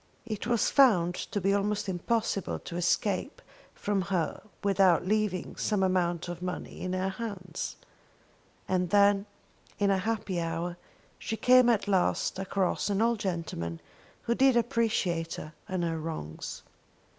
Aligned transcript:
It 0.25 0.47
was 0.47 0.71
found 0.71 1.13
to 1.13 1.39
be 1.39 1.53
almost 1.53 1.87
impossible 1.87 2.57
to 2.57 2.75
escape 2.75 3.39
from 3.75 4.01
her 4.01 4.41
without 4.63 5.05
leaving 5.05 5.55
some 5.57 5.83
amount 5.83 6.27
of 6.27 6.41
money 6.41 6.81
in 6.81 6.93
her 6.93 7.09
hands. 7.09 7.75
And 8.67 8.89
then, 8.89 9.27
in 9.77 9.91
a 9.91 9.99
happy 9.99 10.39
hour, 10.41 10.77
she 11.19 11.37
came 11.37 11.69
at 11.69 11.87
last 11.87 12.39
across 12.39 12.89
an 12.89 12.99
old 12.99 13.19
gentleman 13.19 13.79
who 14.23 14.33
did 14.33 14.57
appreciate 14.57 15.35
her 15.35 15.53
and 15.69 15.83
her 15.83 15.99
wrongs. 15.99 16.63